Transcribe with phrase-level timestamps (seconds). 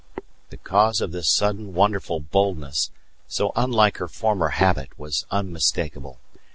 [0.49, 2.89] The cause of this sudden wonderful boldness,
[3.27, 6.17] so unlike her former habit, was unmistakable.